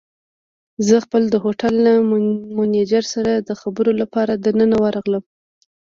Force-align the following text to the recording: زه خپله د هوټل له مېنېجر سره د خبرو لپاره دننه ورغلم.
زه 0.87 0.95
خپله 1.05 1.27
د 1.31 1.35
هوټل 1.43 1.73
له 1.85 1.93
مېنېجر 2.57 3.03
سره 3.13 3.31
د 3.35 3.49
خبرو 3.61 3.91
لپاره 4.01 4.33
دننه 4.45 4.77
ورغلم. 4.83 5.23